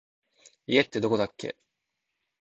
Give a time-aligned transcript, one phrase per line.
[0.65, 1.55] 家ってどこだっけ